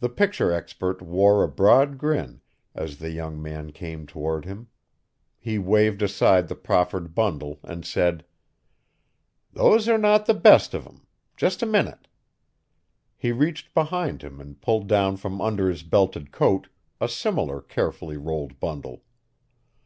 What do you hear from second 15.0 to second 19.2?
from under his belted coat a similar carefully rolled bundle.